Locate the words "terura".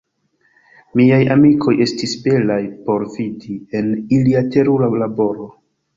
4.57-4.91